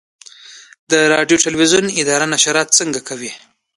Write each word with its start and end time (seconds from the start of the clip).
د 0.91 0.93
راډیو 1.13 1.37
تلویزیون 1.45 1.85
اداره 2.01 2.25
نشرات 2.33 2.67
څنګه 2.79 2.99
کوي؟ 3.07 3.31